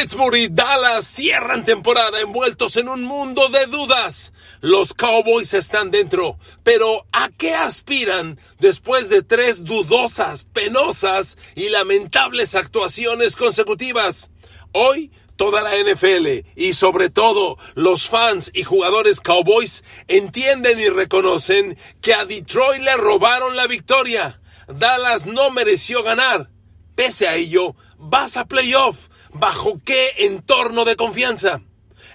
[0.00, 4.32] Pittsburgh y Dallas cierran temporada envueltos en un mundo de dudas.
[4.62, 12.54] Los Cowboys están dentro, pero ¿a qué aspiran después de tres dudosas, penosas y lamentables
[12.54, 14.30] actuaciones consecutivas?
[14.72, 21.76] Hoy toda la NFL y sobre todo los fans y jugadores Cowboys entienden y reconocen
[22.00, 24.40] que a Detroit le robaron la victoria.
[24.66, 26.48] Dallas no mereció ganar.
[26.94, 31.62] Pese a ello, vas a playoff ¿Bajo qué entorno de confianza?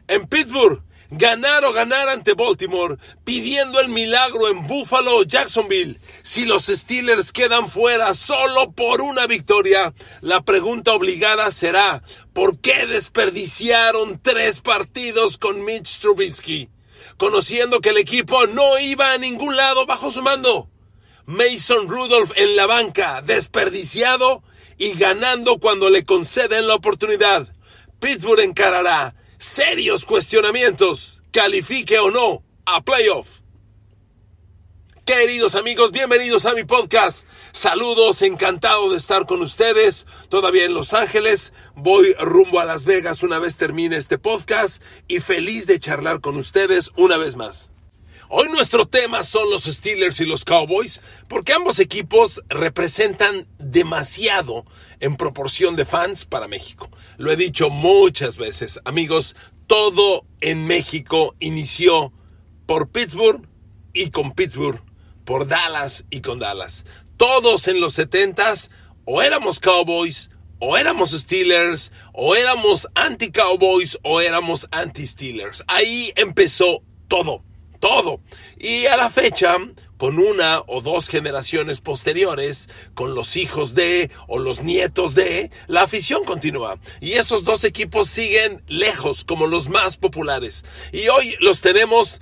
[0.07, 5.99] En Pittsburgh, ganar o ganar ante Baltimore, pidiendo el milagro en Buffalo o Jacksonville.
[6.23, 12.85] Si los Steelers quedan fuera solo por una victoria, la pregunta obligada será, ¿por qué
[12.85, 16.69] desperdiciaron tres partidos con Mitch Trubisky?
[17.17, 20.69] Conociendo que el equipo no iba a ningún lado bajo su mando.
[21.25, 24.43] Mason Rudolph en la banca, desperdiciado
[24.77, 27.53] y ganando cuando le conceden la oportunidad.
[27.99, 33.39] Pittsburgh encarará serios cuestionamientos, califique o no a playoff.
[35.05, 37.27] Queridos amigos, bienvenidos a mi podcast.
[37.51, 40.07] Saludos, encantado de estar con ustedes.
[40.29, 45.19] Todavía en Los Ángeles, voy rumbo a Las Vegas una vez termine este podcast y
[45.19, 47.74] feliz de charlar con ustedes una vez más.
[48.37, 54.65] Hoy nuestro tema son los Steelers y los Cowboys, porque ambos equipos representan demasiado
[54.99, 56.89] en proporción de fans para México.
[57.15, 62.11] Lo he dicho muchas veces, amigos, todo en México inició
[62.65, 63.47] por Pittsburgh
[63.93, 64.83] y con Pittsburgh,
[65.23, 66.85] por Dallas y con Dallas.
[67.15, 68.53] Todos en los 70
[69.05, 75.63] o éramos Cowboys, o éramos Steelers, o éramos anti-Cowboys, o éramos anti-Steelers.
[75.67, 77.45] Ahí empezó todo
[77.85, 78.19] todo.
[78.57, 79.57] Y a la fecha,
[79.97, 85.83] con una o dos generaciones posteriores, con los hijos de o los nietos de, la
[85.83, 86.79] afición continúa.
[86.99, 90.65] Y esos dos equipos siguen lejos como los más populares.
[90.91, 92.21] Y hoy los tenemos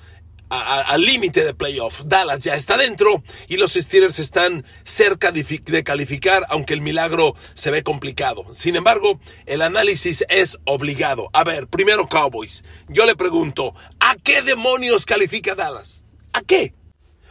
[0.53, 2.01] al límite de playoff.
[2.05, 7.71] Dallas ya está dentro y los Steelers están cerca de, calificar, aunque el milagro se
[7.71, 8.45] ve complicado.
[8.51, 11.29] Sin embargo, el análisis es obligado.
[11.33, 12.63] A ver, primero Cowboys.
[12.87, 16.03] Yo le pregunto, ¿a qué demonios califica Dallas?
[16.33, 16.73] ¿A qué?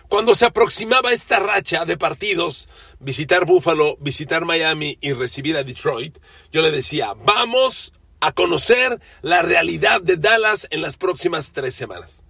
[0.09, 2.69] Cuando se aproximaba esta racha de partidos,
[3.01, 6.19] visitar Buffalo, visitar Miami y recibir a Detroit,
[6.53, 12.22] yo le decía, vamos a conocer la realidad de Dallas en las próximas tres semanas.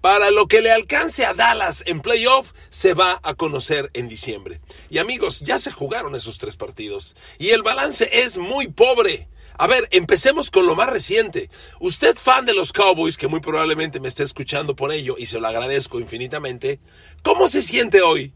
[0.00, 4.60] Para lo que le alcance a Dallas en playoff se va a conocer en diciembre.
[4.88, 7.14] Y amigos, ya se jugaron esos tres partidos.
[7.38, 9.28] Y el balance es muy pobre.
[9.58, 11.50] A ver, empecemos con lo más reciente.
[11.80, 15.38] Usted fan de los Cowboys, que muy probablemente me esté escuchando por ello, y se
[15.38, 16.80] lo agradezco infinitamente,
[17.22, 18.32] ¿cómo se siente hoy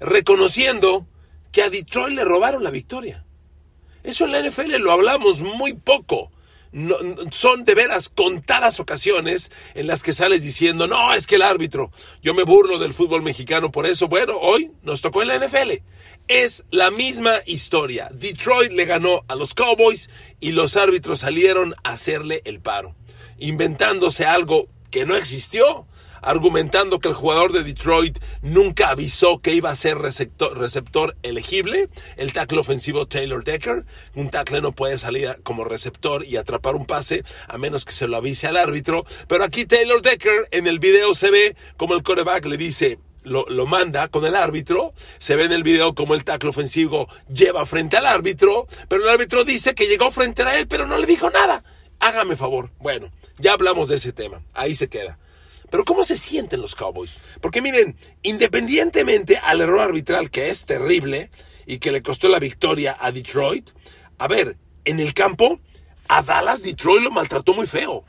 [0.00, 1.06] reconociendo
[1.50, 3.24] que a Detroit le robaron la victoria?
[4.02, 6.30] Eso en la NFL lo hablamos muy poco
[7.30, 11.90] son de veras contadas ocasiones en las que sales diciendo, no, es que el árbitro,
[12.22, 14.08] yo me burlo del fútbol mexicano por eso.
[14.08, 15.72] Bueno, hoy nos tocó en la NFL.
[16.28, 18.10] Es la misma historia.
[18.12, 20.10] Detroit le ganó a los Cowboys
[20.40, 22.94] y los árbitros salieron a hacerle el paro,
[23.38, 25.86] inventándose algo que no existió
[26.26, 32.32] argumentando que el jugador de Detroit nunca avisó que iba a ser receptor, elegible, el
[32.32, 33.84] tackle ofensivo Taylor Decker.
[34.16, 38.08] Un tackle no puede salir como receptor y atrapar un pase a menos que se
[38.08, 39.06] lo avise al árbitro.
[39.28, 43.46] Pero aquí Taylor Decker en el video se ve como el coreback le dice, lo,
[43.48, 47.66] lo, manda con el árbitro, se ve en el video como el tackle ofensivo lleva
[47.66, 51.06] frente al árbitro, pero el árbitro dice que llegó frente a él, pero no le
[51.06, 51.62] dijo nada.
[52.00, 52.70] Hágame favor.
[52.78, 55.18] Bueno, ya hablamos de ese tema, ahí se queda.
[55.70, 57.18] Pero ¿cómo se sienten los Cowboys?
[57.40, 61.30] Porque miren, independientemente al error arbitral que es terrible
[61.66, 63.70] y que le costó la victoria a Detroit,
[64.18, 65.60] a ver, en el campo,
[66.08, 68.04] a Dallas Detroit lo maltrató muy feo.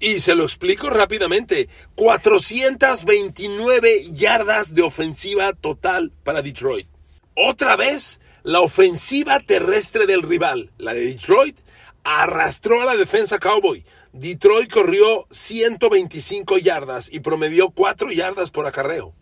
[0.00, 1.68] Y se lo explico rápidamente.
[1.96, 6.86] 429 yardas de ofensiva total para Detroit.
[7.34, 11.58] Otra vez, la ofensiva terrestre del rival, la de Detroit,
[12.04, 13.84] arrastró a la defensa Cowboy.
[14.12, 19.14] Detroit corrió 125 yardas y promedió 4 yardas por acarreo.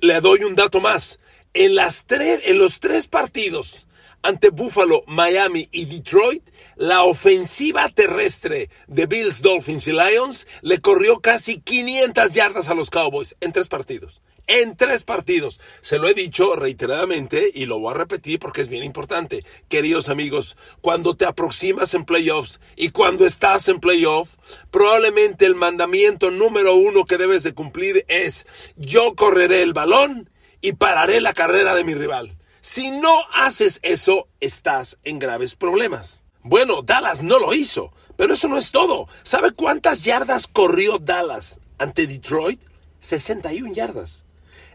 [0.00, 1.18] Le doy un dato más.
[1.54, 3.86] En, las en los tres partidos
[4.22, 11.20] ante Buffalo, Miami y Detroit, la ofensiva terrestre de Bills, Dolphins y Lions le corrió
[11.20, 15.60] casi 500 yardas a los Cowboys en tres partidos en tres partidos.
[15.80, 19.44] Se lo he dicho reiteradamente y lo voy a repetir porque es bien importante.
[19.68, 24.36] Queridos amigos, cuando te aproximas en playoffs y cuando estás en playoff,
[24.70, 28.46] probablemente el mandamiento número uno que debes de cumplir es
[28.76, 30.30] yo correré el balón
[30.60, 32.36] y pararé la carrera de mi rival.
[32.60, 36.22] Si no haces eso, estás en graves problemas.
[36.44, 39.08] Bueno, Dallas no lo hizo, pero eso no es todo.
[39.24, 42.60] ¿Sabe cuántas yardas corrió Dallas ante Detroit?
[43.00, 44.24] 61 yardas.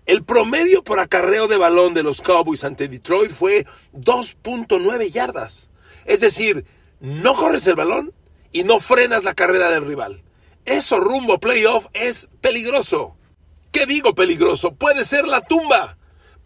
[0.08, 5.70] El promedio por acarreo de balón de los Cowboys ante Detroit fue 2.9 yardas.
[6.06, 6.66] Es decir,
[7.02, 8.14] no corres el balón
[8.54, 10.24] y no frenas la carrera del rival.
[10.64, 13.18] Eso rumbo playoff es peligroso.
[13.74, 14.74] ¿Qué digo peligroso?
[14.76, 15.97] Puede ser la tumba.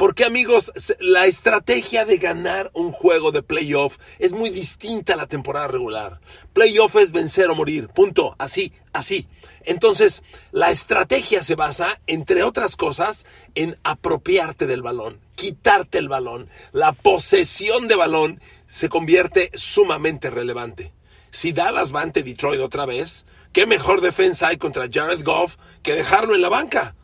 [0.01, 5.27] Porque amigos, la estrategia de ganar un juego de playoff es muy distinta a la
[5.27, 6.19] temporada regular.
[6.53, 9.27] Playoff es vencer o morir, punto, así, así.
[9.63, 16.49] Entonces, la estrategia se basa, entre otras cosas, en apropiarte del balón, quitarte el balón.
[16.71, 20.93] La posesión de balón se convierte sumamente relevante.
[21.29, 25.93] Si Dallas va ante Detroit otra vez, ¿qué mejor defensa hay contra Jared Goff que
[25.93, 26.95] dejarlo en la banca?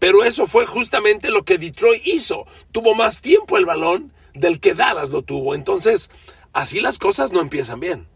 [0.00, 2.46] Pero eso fue justamente lo que Detroit hizo.
[2.72, 5.54] Tuvo más tiempo el balón del que Dallas lo tuvo.
[5.54, 6.10] Entonces,
[6.52, 8.08] así las cosas no empiezan bien.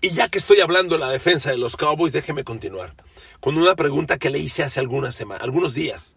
[0.00, 2.94] Y ya que estoy hablando de la defensa de los Cowboys, déjeme continuar
[3.40, 6.16] con una pregunta que le hice hace algunas semanas, algunos días.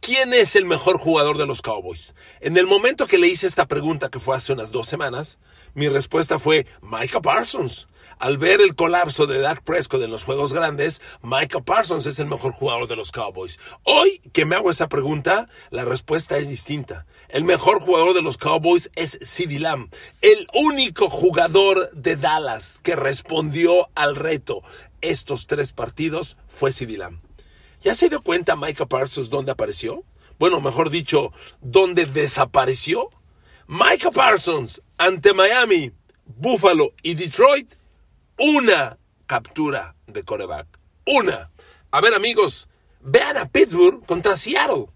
[0.00, 2.14] ¿Quién es el mejor jugador de los Cowboys?
[2.40, 5.38] En el momento que le hice esta pregunta, que fue hace unas dos semanas,
[5.74, 7.88] mi respuesta fue Micah Parsons.
[8.18, 12.26] Al ver el colapso de Dak Prescott en los juegos grandes, Micah Parsons es el
[12.26, 13.58] mejor jugador de los Cowboys.
[13.84, 17.06] Hoy que me hago esa pregunta, la respuesta es distinta.
[17.28, 22.96] El mejor jugador de los Cowboys es CeeDee Lamb, el único jugador de Dallas que
[22.96, 24.62] respondió al reto.
[25.00, 27.20] Estos tres partidos fue CeeDee Lamb.
[27.80, 30.04] ¿Ya se dio cuenta Micah Parsons dónde apareció?
[30.38, 33.10] Bueno, mejor dicho, dónde desapareció.
[33.66, 35.92] Micah Parsons ante Miami,
[36.26, 37.72] Buffalo y Detroit
[38.38, 40.66] una captura de coreback.
[41.06, 41.50] Una.
[41.90, 42.68] A ver amigos,
[43.00, 44.86] vean a Pittsburgh contra Seattle.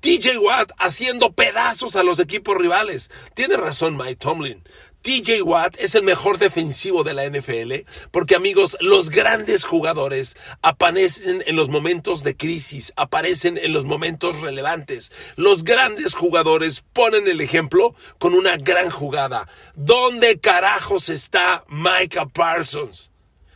[0.00, 3.10] TJ Watt haciendo pedazos a los equipos rivales.
[3.34, 4.62] Tiene razón Mike Tomlin.
[5.02, 11.42] TJ Watt es el mejor defensivo de la NFL porque amigos, los grandes jugadores aparecen
[11.46, 15.12] en los momentos de crisis, aparecen en los momentos relevantes.
[15.36, 19.48] Los grandes jugadores ponen el ejemplo con una gran jugada.
[19.74, 23.10] ¿Dónde carajos está Micah Parsons?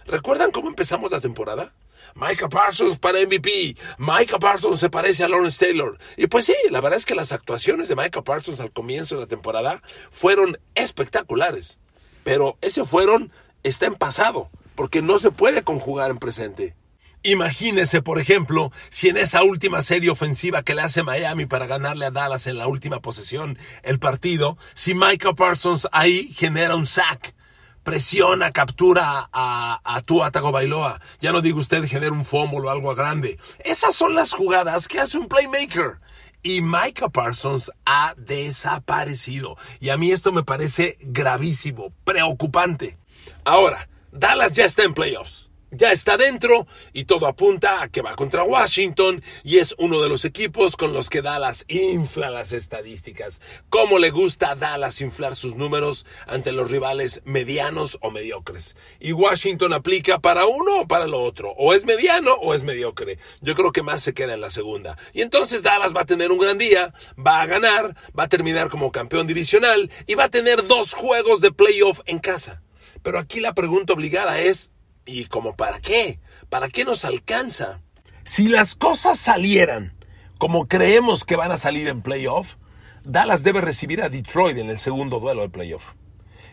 [0.07, 1.73] ¿Recuerdan cómo empezamos la temporada?
[2.15, 3.77] Micah Parsons para MVP.
[3.99, 5.99] Micah Parsons se parece a Lawrence Taylor.
[6.17, 9.23] Y pues sí, la verdad es que las actuaciones de Micah Parsons al comienzo de
[9.23, 11.81] la temporada fueron espectaculares.
[12.25, 13.33] Pero ese fueron,
[13.63, 16.77] está en pasado, porque no se puede conjugar en presente.
[17.25, 22.07] Imagínese, por ejemplo, si en esa última serie ofensiva que le hace Miami para ganarle
[22.07, 27.35] a Dallas en la última posesión el partido, si Micah Parsons ahí genera un sack
[27.83, 31.01] presiona, captura a, a Tua Bailoa.
[31.21, 33.39] Ya no digo usted genera un fumble o algo grande.
[33.65, 35.99] Esas son las jugadas que hace un playmaker.
[36.43, 39.57] Y Micah Parsons ha desaparecido.
[39.81, 42.99] Y a mí esto me parece gravísimo, preocupante.
[43.45, 45.42] Ahora, Dallas ya está en playoffs
[45.73, 50.09] ya está dentro y todo apunta a que va contra Washington y es uno de
[50.09, 53.41] los equipos con los que Dallas infla las estadísticas.
[53.71, 58.77] ¿Cómo le gusta a Dallas inflar sus números ante los rivales medianos o mediocres?
[59.01, 61.53] Y Washington aplica para uno o para lo otro.
[61.57, 63.19] O es mediano o es mediocre.
[63.41, 64.99] Yo creo que más se queda en la segunda.
[65.15, 68.69] Y entonces Dallas va a tener un gran día, va a ganar, va a terminar
[68.69, 72.63] como campeón divisional y va a tener dos juegos de playoff en casa.
[73.03, 74.72] Pero aquí la pregunta obligada es,
[75.05, 76.21] ¿Y como para qué?
[76.49, 77.81] ¿Para qué nos alcanza?
[78.25, 79.95] Si las cosas salieran
[80.39, 82.57] como creemos que van a salir en playoff,
[83.05, 85.95] Dallas debe recibir a Detroit en el segundo duelo de playoff.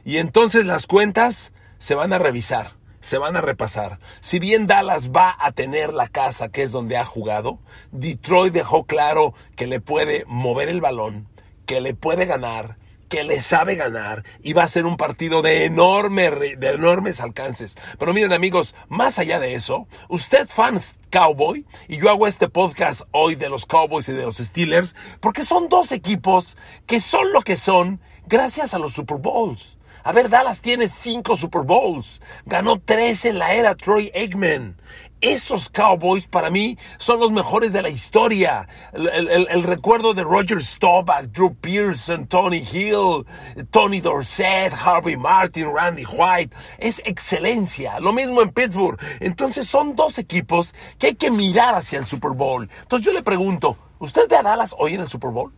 [0.05, 3.99] Y entonces las cuentas se van a revisar, se van a repasar.
[4.19, 7.57] Si bien Dallas va a tener la casa que es donde ha jugado,
[7.91, 11.27] Detroit dejó claro que le puede mover el balón,
[11.65, 12.77] que le puede ganar,
[13.09, 17.75] que le sabe ganar y va a ser un partido de, enorme, de enormes alcances.
[17.97, 23.01] Pero miren amigos, más allá de eso, usted fans Cowboy, y yo hago este podcast
[23.11, 27.41] hoy de los Cowboys y de los Steelers, porque son dos equipos que son lo
[27.41, 29.75] que son gracias a los Super Bowls.
[30.03, 32.21] A ver, Dallas tiene cinco Super Bowls.
[32.45, 34.77] Ganó tres en la era Troy Aikman.
[35.21, 38.69] Esos Cowboys para mí son los mejores de la historia.
[38.93, 43.25] El, recuerdo de Roger Staubach, Drew Pearson, Tony Hill,
[43.69, 47.99] Tony Dorsett, Harvey Martin, Randy White, es excelencia.
[47.99, 48.97] Lo mismo en Pittsburgh.
[49.19, 52.69] Entonces son dos equipos que hay que mirar hacia el Super Bowl.
[52.81, 55.51] Entonces yo le pregunto, ¿usted ve a Dallas hoy en el Super Bowl?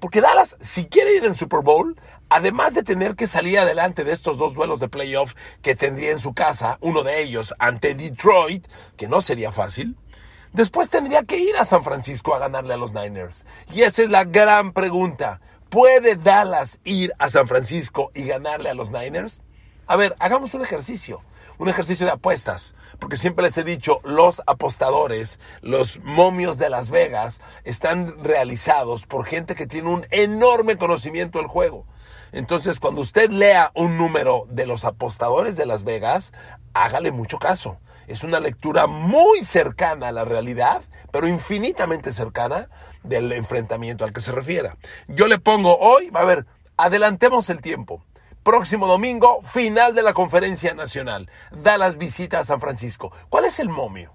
[0.00, 1.96] Porque Dallas, si quiere ir en Super Bowl,
[2.34, 6.18] además de tener que salir adelante de estos dos duelos de playoff que tendría en
[6.18, 9.96] su casa, uno de ellos ante Detroit, que no sería fácil,
[10.52, 13.46] después tendría que ir a San Francisco a ganarle a los Niners.
[13.72, 15.40] Y esa es la gran pregunta.
[15.68, 19.40] ¿Puede Dallas ir a San Francisco y ganarle a los Niners?
[19.86, 21.22] A ver, hagamos un ejercicio
[21.56, 26.90] un ejercicio de apuestas, porque siempre les he dicho, los apostadores, los momios de Las
[26.90, 31.86] Vegas, están realizados por gente que tiene un enorme conocimiento del juego.
[32.34, 36.32] Entonces, cuando usted lea un número de los apostadores de Las Vegas,
[36.72, 37.78] hágale mucho caso.
[38.08, 42.68] Es una lectura muy cercana a la realidad, pero infinitamente cercana
[43.04, 44.76] del enfrentamiento al que se refiera.
[45.06, 46.44] Yo le pongo hoy, a ver,
[46.76, 48.02] adelantemos el tiempo.
[48.42, 51.30] Próximo domingo, final de la conferencia nacional.
[51.52, 53.12] Dallas visita a San Francisco.
[53.28, 54.12] ¿Cuál es el momio?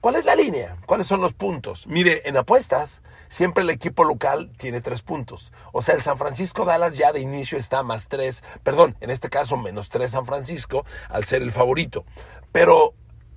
[0.00, 0.78] ¿Cuál es la línea?
[0.86, 1.86] ¿Cuáles son los puntos?
[1.86, 5.52] Mire, en apuestas, siempre el equipo local tiene tres puntos.
[5.72, 9.28] O sea, el San Francisco Dallas ya de inicio está más tres, perdón, en este
[9.28, 12.04] caso menos tres San Francisco al ser el favorito.
[12.52, 12.94] Pero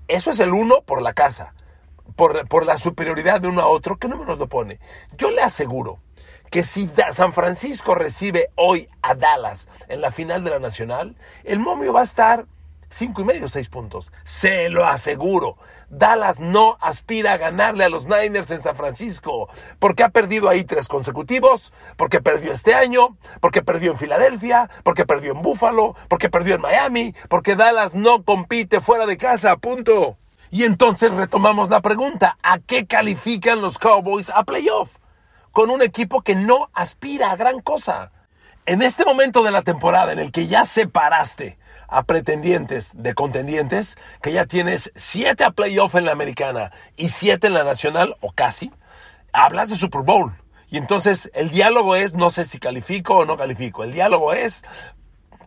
[0.07, 1.53] eso es el uno por la casa,
[2.15, 3.97] por, la superioridad de uno a otro.
[3.97, 4.79] ¿Qué número nos lo pone?
[5.17, 5.99] Yo le aseguro
[6.49, 11.59] que si San Francisco recibe hoy a Dallas en la final de la Nacional, el
[11.59, 12.45] momio va a estar
[12.89, 14.11] cinco y medio, seis puntos.
[14.23, 15.57] Se lo aseguro.
[15.89, 20.63] Dallas no aspira a ganarle a los Niners en San Francisco, porque ha perdido ahí
[20.63, 26.29] tres consecutivos, porque perdió este año, porque perdió en Filadelfia, porque perdió en Buffalo, porque
[26.29, 30.17] perdió en Miami, porque Dallas no compite fuera de casa, punto.
[30.51, 34.89] Y entonces retomamos la pregunta, ¿a qué califican los Cowboys a playoff?
[35.51, 38.11] con un equipo que no aspira a gran cosa.
[38.65, 41.57] En este momento de la temporada en el que ya separaste
[41.89, 47.47] a pretendientes de contendientes, que ya tienes siete a playoff en la americana y siete
[47.47, 48.71] en la nacional, o casi,
[49.33, 50.33] hablas de Super Bowl.
[50.69, 53.83] Y entonces el diálogo es, no sé si califico o no califico.
[53.83, 54.63] El diálogo es,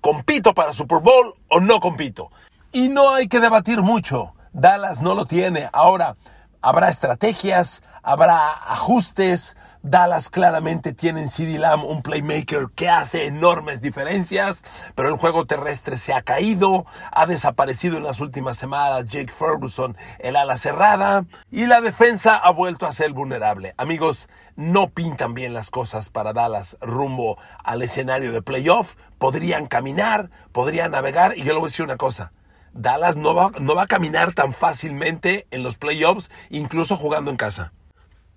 [0.00, 2.30] compito para Super Bowl o no compito.
[2.72, 4.34] Y no hay que debatir mucho.
[4.52, 5.68] Dallas no lo tiene.
[5.72, 6.16] Ahora,
[6.62, 9.54] habrá estrategias, habrá ajustes,
[9.84, 14.62] Dallas claramente tiene en CD Lamb un playmaker que hace enormes diferencias,
[14.94, 19.96] pero el juego terrestre se ha caído, ha desaparecido en las últimas semanas Jake Ferguson,
[20.20, 23.74] el ala cerrada, y la defensa ha vuelto a ser vulnerable.
[23.76, 28.94] Amigos, no pintan bien las cosas para Dallas rumbo al escenario de playoff.
[29.18, 32.30] Podrían caminar, podrían navegar, y yo le voy a decir una cosa.
[32.74, 37.36] Dallas no va, no va a caminar tan fácilmente en los playoffs, incluso jugando en
[37.36, 37.72] casa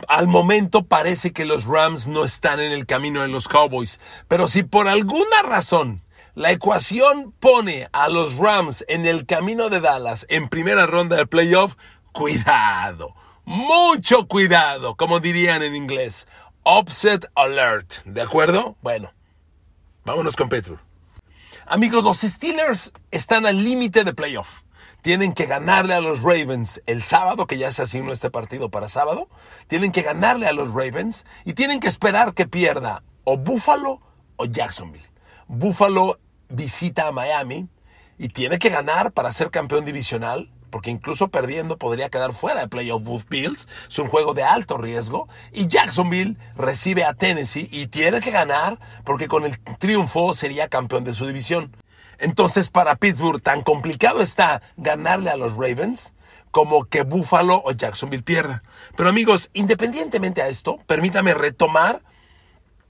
[0.08, 4.00] al momento parece que los Rams no están en el camino de los Cowboys.
[4.27, 6.01] Pero si por alguna razón
[6.34, 11.25] la ecuación pone a los Rams en el camino de Dallas en primera ronda de
[11.25, 11.75] playoff,
[12.12, 13.15] cuidado,
[13.46, 16.27] mucho cuidado, como dirían en inglés.
[16.63, 18.75] Upset alert, ¿de acuerdo?
[18.82, 19.13] Bueno,
[20.04, 20.85] vámonos con Pittsburgh.
[21.67, 24.62] Amigos, los Steelers están al límite de playoff.
[25.01, 28.88] Tienen que ganarle a los Ravens el sábado, que ya se asignó este partido para
[28.88, 29.29] sábado,
[29.65, 34.00] tienen que ganarle a los Ravens y tienen que esperar que pierda o Buffalo
[34.36, 35.10] o Jacksonville.
[35.48, 36.19] Buffalo
[36.50, 37.67] visita a Miami
[38.19, 42.67] y tiene que ganar para ser campeón divisional, porque incluso perdiendo podría quedar fuera de
[42.67, 43.70] playoff Bills.
[43.88, 45.29] Es un juego de alto riesgo.
[45.53, 51.05] Y Jacksonville recibe a Tennessee y tiene que ganar porque con el triunfo sería campeón
[51.05, 51.74] de su división.
[52.20, 56.13] Entonces, para Pittsburgh, tan complicado está ganarle a los Ravens
[56.51, 58.62] como que Buffalo o Jacksonville pierda.
[58.98, 62.01] Pero amigos, independientemente a esto, permítame retomar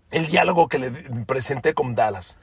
[0.09, 0.89] el diálogo que le
[1.27, 2.39] presenté con Dallas.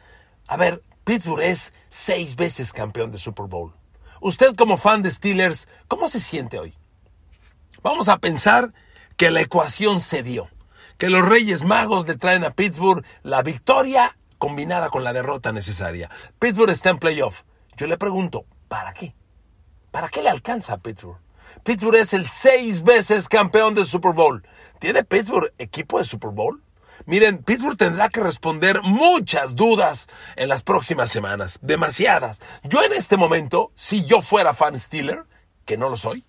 [0.46, 3.74] A ver, Pittsburgh es seis veces campeón de Super Bowl.
[4.24, 6.78] Usted como fan de Steelers, ¿cómo se siente hoy?
[7.82, 8.72] Vamos a pensar
[9.16, 10.48] que la ecuación se dio,
[10.96, 16.08] que los Reyes Magos le traen a Pittsburgh la victoria combinada con la derrota necesaria.
[16.38, 17.42] Pittsburgh está en playoff.
[17.76, 19.16] Yo le pregunto, ¿para qué?
[19.90, 21.18] ¿Para qué le alcanza a Pittsburgh?
[21.64, 24.46] Pittsburgh es el seis veces campeón del Super Bowl.
[24.78, 26.62] ¿Tiene Pittsburgh equipo de Super Bowl?
[27.06, 32.40] Miren, Pittsburgh tendrá que responder muchas dudas en las próximas semanas, demasiadas.
[32.64, 35.24] Yo en este momento, si yo fuera fan Steeler,
[35.64, 36.24] que no lo soy,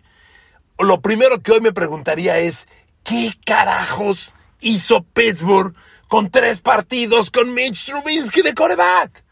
[0.80, 2.68] lo primero que hoy me preguntaría es,
[3.04, 5.76] ¿qué carajos hizo Pittsburgh
[6.08, 9.24] con tres partidos con Mitch Trubisky de coreback.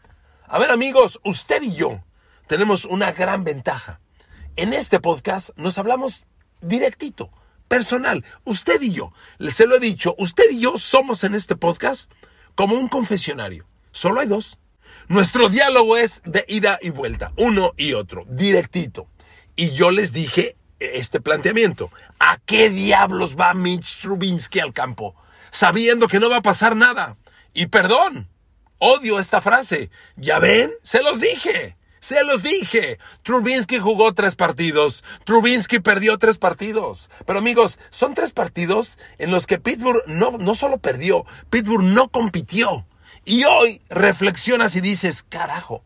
[0.46, 2.02] A ver amigos, usted y yo
[2.46, 4.00] tenemos una gran ventaja.
[4.56, 6.26] En este podcast nos hablamos
[6.60, 7.30] directito,
[7.72, 8.22] personal.
[8.44, 9.12] Usted y yo,
[9.50, 12.12] se lo he dicho, usted y yo somos en este podcast
[12.54, 13.66] como un confesionario.
[13.92, 14.58] Solo hay dos.
[15.08, 19.08] Nuestro diálogo es de ida y vuelta, uno y otro, directito.
[19.56, 21.90] Y yo les dije este planteamiento.
[22.18, 25.16] ¿A qué diablos va Mitch Trubinsky al campo?
[25.52, 27.16] sabiendo que no va a pasar nada.
[27.54, 28.28] Y perdón,
[28.78, 29.90] odio esta frase.
[30.16, 30.72] ¿Ya ven?
[30.82, 31.76] Se los dije.
[32.02, 32.98] Se los dije.
[33.22, 35.04] Trubinsky jugó tres partidos.
[35.24, 37.08] Trubinsky perdió tres partidos.
[37.24, 42.08] Pero amigos, son tres partidos en los que Pittsburgh no, no solo perdió, Pittsburgh no
[42.08, 42.84] compitió.
[43.24, 45.84] Y hoy reflexionas y dices, carajo,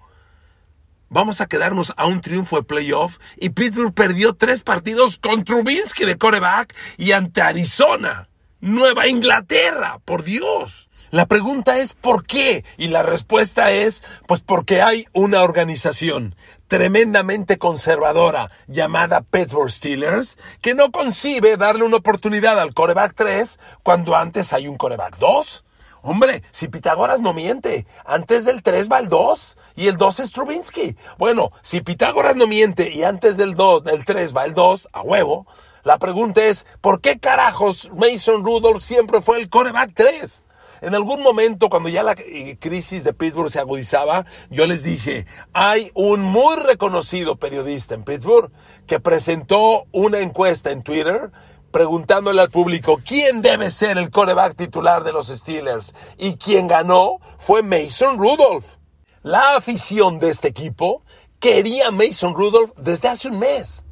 [1.11, 6.07] vamos a quedarnos a un triunfo de playoff y Pittsburgh perdió tres partidos con Trubinsky
[6.07, 8.31] de coreback y ante Arizona,
[8.63, 10.86] Nueva Inglaterra, por Dios.
[11.17, 12.63] La pregunta es ¿por qué?
[12.77, 16.37] Y la respuesta es pues porque hay una organización
[16.69, 24.15] tremendamente conservadora llamada Pittsburgh Steelers que no concibe darle una oportunidad al coreback 3 cuando
[24.15, 25.65] antes hay un coreback 2.
[26.03, 30.33] Hombre, si Pitágoras no miente, antes del 3 va el 2 y el 2 es
[30.33, 30.97] Trubinsky.
[31.17, 35.01] Bueno, si Pitágoras no miente y antes del 2, del 3 va el 2, a
[35.01, 35.47] huevo,
[35.83, 40.43] la pregunta es, ¿por qué carajos Mason Rudolph siempre fue el coreback 3?
[40.87, 45.27] En algún momento, cuando ya la eh, crisis de Pittsburgh se agudizaba, yo les dije,
[45.53, 48.53] hay un muy reconocido periodista en Pittsburgh
[48.87, 51.33] que presentó una encuesta en Twitter
[51.73, 55.93] preguntándole al público quién debe ser el coreback titular de los Steelers.
[56.19, 58.77] Y quien ganó fue Mason Rudolph.
[59.23, 61.03] La afición de este equipo
[61.41, 63.86] quería Mason Rudolph desde hace un mes.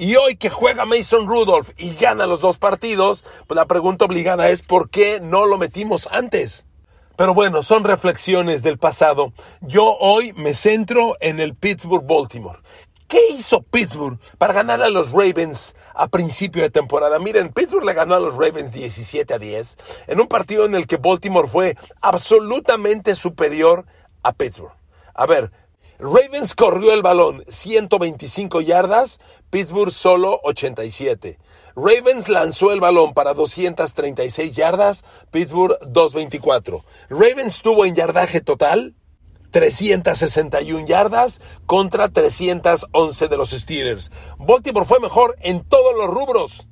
[0.00, 4.48] Y hoy que juega Mason Rudolph y gana los dos partidos, pues la pregunta obligada
[4.48, 6.64] es ¿por qué no lo metimos antes?
[7.18, 9.34] Pero bueno, son reflexiones del pasado.
[9.60, 12.60] Yo hoy me centro en el Pittsburgh Baltimore.
[13.08, 17.18] ¿Qué hizo Pittsburgh para ganar a los Ravens a principio de temporada?
[17.18, 19.76] Miren, Pittsburgh le ganó a los Ravens 17 a 10
[20.06, 23.84] en un partido en el que Baltimore fue absolutamente superior
[24.22, 24.72] a Pittsburgh.
[25.12, 25.52] A ver,
[26.02, 31.38] Ravens corrió el balón 125 yardas, Pittsburgh solo 87.
[31.76, 36.84] Ravens lanzó el balón para 236 yardas, Pittsburgh 224.
[37.10, 38.94] Ravens tuvo en yardaje total
[39.50, 44.10] 361 yardas contra 311 de los Steelers.
[44.38, 46.66] Baltimore fue mejor en todos los rubros.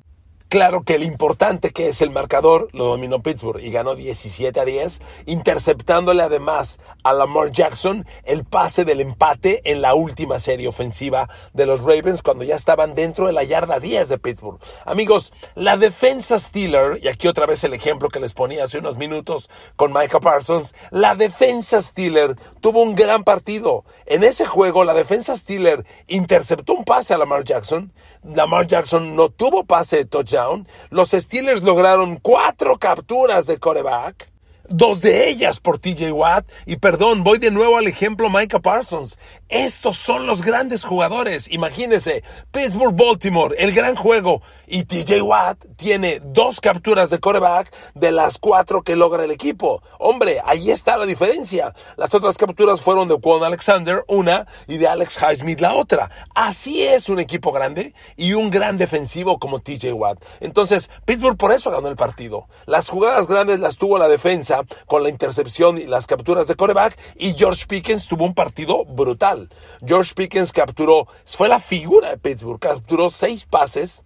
[0.49, 4.65] Claro que el importante que es el marcador lo dominó Pittsburgh y ganó 17 a
[4.65, 11.29] 10, interceptándole además a Lamar Jackson el pase del empate en la última serie ofensiva
[11.53, 14.59] de los Ravens cuando ya estaban dentro de la yarda 10 de Pittsburgh.
[14.87, 18.97] Amigos, la defensa Steeler, y aquí otra vez el ejemplo que les ponía hace unos
[18.97, 23.85] minutos con Micah Parsons, la defensa Steeler tuvo un gran partido.
[24.07, 27.93] En ese juego la defensa Steeler interceptó un pase a Lamar Jackson,
[28.25, 30.67] Lamar Jackson no tuvo pase de touchdown.
[30.91, 34.31] Los Steelers lograron cuatro capturas de coreback
[34.69, 36.47] dos de ellas por TJ Watt.
[36.67, 39.19] Y perdón, voy de nuevo al ejemplo Micah Parsons.
[39.49, 41.51] Estos son los grandes jugadores.
[41.51, 44.43] Imagínense, Pittsburgh Baltimore, el gran juego.
[44.67, 49.83] Y TJ Watt tiene dos capturas de coreback de las cuatro que logra el equipo.
[49.99, 51.75] Hombre, ahí está la diferencia.
[51.97, 56.11] Las otras capturas fueron de Quan Alexander, una, y de Alex Highsmith, la otra.
[56.35, 60.23] Así es un equipo grande y un gran defensivo como TJ Watt.
[60.41, 62.47] Entonces, Pittsburgh por eso ganó el partido.
[62.67, 66.99] Las jugadas grandes las tuvo la defensa con la intercepción y las capturas de coreback
[67.17, 69.49] y George Pickens tuvo un partido brutal.
[69.85, 74.05] George Pickens capturó, fue la figura de Pittsburgh, capturó seis pases,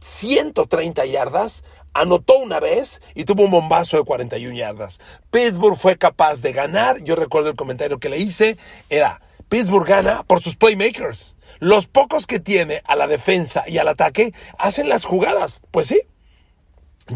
[0.00, 5.00] 130 yardas, anotó una vez y tuvo un bombazo de 41 yardas.
[5.30, 8.56] Pittsburgh fue capaz de ganar, yo recuerdo el comentario que le hice,
[8.88, 11.36] era Pittsburgh gana por sus playmakers.
[11.58, 15.60] Los pocos que tiene a la defensa y al ataque hacen las jugadas.
[15.70, 16.00] Pues sí,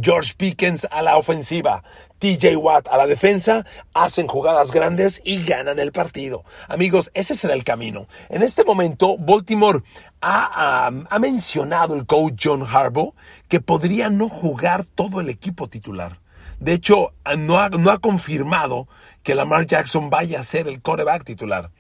[0.03, 1.83] George Pickens a la ofensiva,
[2.19, 6.45] TJ Watt a la defensa, hacen jugadas grandes y ganan el partido.
[6.69, 8.07] Amigos, ese será el camino.
[8.29, 9.83] En este momento, Baltimore
[10.21, 13.15] ha, mencionado el coach John Harbaugh
[13.49, 16.21] que podría no jugar todo el equipo titular.
[16.59, 18.89] De hecho, no ha, no ha confirmado
[19.23, 21.71] que Lamar Jackson vaya a ser el coreback titular.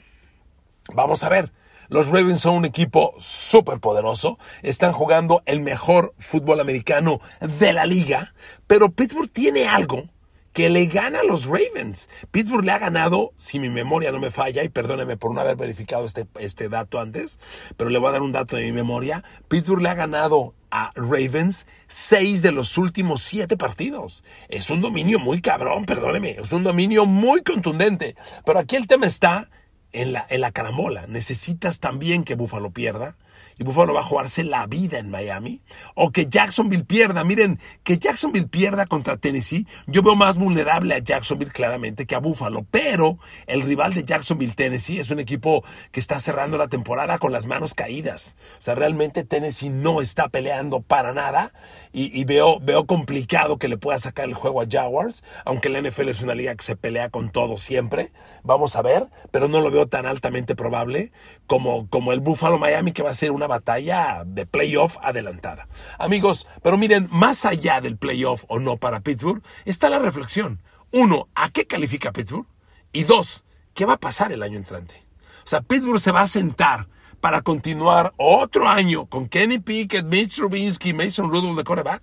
[0.92, 1.52] Vamos a ver.
[1.88, 7.20] Los Ravens son un equipo súper poderoso, están jugando el mejor fútbol americano
[7.60, 8.34] de la liga,
[8.66, 10.08] pero Pittsburgh tiene algo
[10.56, 12.08] que le gana a los Ravens.
[12.30, 15.54] Pittsburgh le ha ganado, si mi memoria no me falla, y perdóneme por no haber
[15.54, 17.38] verificado este, este dato antes,
[17.76, 19.22] pero le voy a dar un dato de mi memoria.
[19.48, 24.24] Pittsburgh le ha ganado a Ravens seis de los últimos siete partidos.
[24.48, 28.16] Es un dominio muy cabrón, perdóneme, es un dominio muy contundente.
[28.46, 29.50] Pero aquí el tema está
[29.92, 31.06] en la, en la caramola.
[31.06, 33.18] Necesitas también que Buffalo pierda
[33.58, 35.62] y Buffalo va a jugarse la vida en Miami,
[35.94, 37.24] o que Jacksonville pierda.
[37.24, 42.18] Miren, que Jacksonville pierda contra Tennessee, yo veo más vulnerable a Jacksonville claramente que a
[42.18, 47.18] Buffalo, pero el rival de Jacksonville, Tennessee, es un equipo que está cerrando la temporada
[47.18, 48.36] con las manos caídas.
[48.58, 51.52] O sea, realmente Tennessee no está peleando para nada
[51.92, 56.10] y, veo, veo complicado que le pueda sacar el juego a Jaguars, aunque la NFL
[56.10, 58.12] es una liga que se pelea con todo siempre.
[58.42, 61.10] Vamos a ver, pero no lo veo tan altamente probable
[61.46, 65.68] como, como el Buffalo Miami que va a ser una batalla de playoff adelantada.
[65.98, 70.62] Amigos, pero miren, más allá del playoff o no para Pittsburgh, está la reflexión.
[70.92, 72.46] Uno, ¿a qué califica Pittsburgh?
[72.92, 75.06] Y dos, ¿qué va a pasar el año entrante?
[75.44, 76.88] O sea, Pittsburgh se va a sentar
[77.20, 82.02] para continuar otro año con Kenny Pickett, Mitch Trubinsky, Mason Rudolph de quarterback.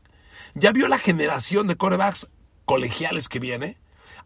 [0.55, 2.29] ¿Ya vio la generación de quarterbacks
[2.65, 3.77] colegiales que viene?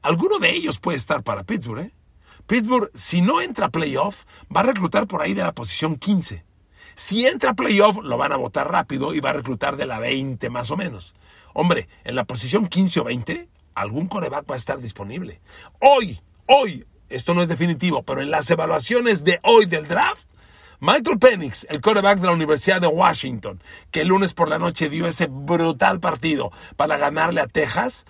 [0.01, 1.93] Alguno de ellos puede estar para Pittsburgh, ¿eh?
[2.47, 4.23] Pittsburgh, si no entra a playoff,
[4.55, 6.45] va a reclutar por ahí de la posición 15.
[6.97, 9.99] Si entra a playoff, lo van a votar rápido y va a reclutar de la
[9.99, 11.13] 20 más o menos.
[11.53, 15.39] Hombre, en la posición 15 o 20, algún coreback va a estar disponible.
[15.79, 20.27] Hoy, hoy, esto no es definitivo, pero en las evaluaciones de hoy del draft,
[20.79, 24.89] Michael Penix, el quarterback de la Universidad de Washington, que el lunes por la noche
[24.89, 28.07] dio ese brutal partido para ganarle a Texas,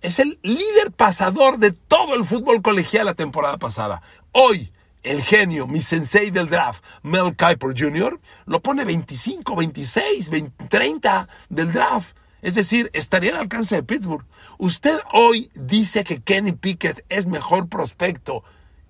[0.00, 4.00] es el líder pasador de todo el fútbol colegial la temporada pasada.
[4.30, 4.70] Hoy,
[5.02, 10.30] el genio, mi sensei del draft, Mel Kiper Jr., lo pone 25, 26,
[10.68, 12.16] 30 del draft.
[12.40, 14.24] Es decir, estaría al alcance de Pittsburgh.
[14.58, 18.42] ¿Usted hoy dice que Kenny Pickett es mejor prospecto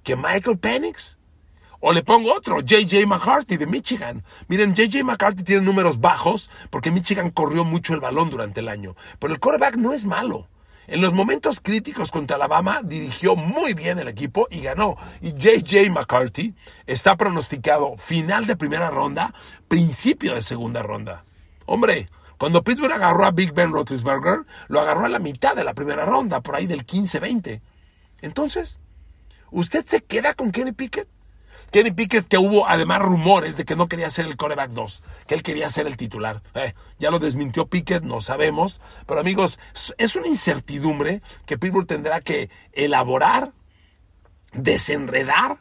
[0.02, 1.18] que Michael Penix?
[1.80, 4.22] O le pongo otro, JJ McCarthy de Michigan.
[4.46, 8.94] Miren, JJ McCarthy tiene números bajos porque Michigan corrió mucho el balón durante el año.
[9.18, 10.48] Pero el quarterback no es malo.
[10.92, 14.98] En los momentos críticos contra Alabama dirigió muy bien el equipo y ganó.
[15.22, 16.54] Y JJ McCarthy
[16.86, 19.32] está pronosticado final de primera ronda,
[19.68, 21.24] principio de segunda ronda.
[21.64, 25.72] Hombre, cuando Pittsburgh agarró a Big Ben Roethlisberger, lo agarró a la mitad de la
[25.72, 27.62] primera ronda, por ahí del 15-20.
[28.20, 28.78] Entonces,
[29.50, 31.08] ¿usted se queda con Kenny Pickett?
[31.72, 35.34] Kenny Pickett, que hubo además rumores de que no quería ser el coreback 2, que
[35.34, 36.42] él quería ser el titular.
[36.52, 38.82] Eh, ya lo desmintió Pickett, no sabemos.
[39.06, 39.58] Pero amigos,
[39.96, 43.52] es una incertidumbre que Pittsburgh tendrá que elaborar,
[44.52, 45.60] desenredar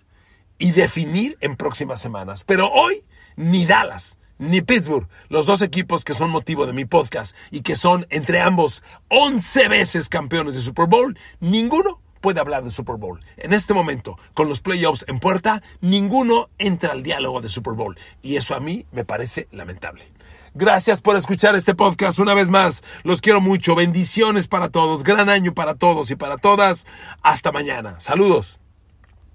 [0.58, 2.43] y definir en próximas semanas.
[2.43, 3.06] Pero hoy,
[3.38, 7.78] ni Dallas, ni Pittsburgh, los dos equipos que son motivo de mi podcast y que
[7.78, 13.20] son entre ambos 11 veces campeones de Super Bowl, ninguno puede hablar de Super Bowl.
[13.38, 17.98] En este momento, con los playoffs en puerta, ninguno entra al diálogo de Super Bowl.
[18.22, 20.06] Y eso a mí me parece lamentable.
[20.54, 22.84] Gracias por escuchar este podcast una vez más.
[23.04, 23.74] Los quiero mucho.
[23.74, 25.04] Bendiciones para todos.
[25.04, 26.86] Gran año para todos y para todas.
[27.22, 28.00] Hasta mañana.
[28.00, 28.61] Saludos.